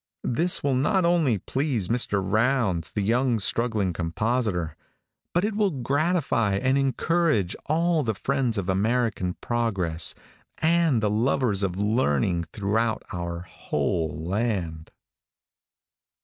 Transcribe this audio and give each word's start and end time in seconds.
This 0.33 0.63
will 0.63 0.73
not 0.73 1.05
only 1.05 1.37
please 1.37 1.87
Mr. 1.87 2.19
Rounds, 2.25 2.91
the 2.91 3.03
young 3.03 3.29
and 3.33 3.43
struggling 3.43 3.93
compositor, 3.93 4.75
but 5.31 5.45
it 5.45 5.55
will 5.55 5.69
gratify 5.69 6.55
and 6.55 6.75
encourage 6.75 7.55
all 7.67 8.01
the 8.01 8.15
friends 8.15 8.57
of 8.57 8.67
American 8.67 9.35
progress 9.35 10.15
and 10.57 11.03
the 11.03 11.09
lovers 11.11 11.61
of 11.61 11.75
learning 11.75 12.45
throughout 12.51 13.03
our 13.13 13.41
whole 13.41 14.23
land. 14.23 14.89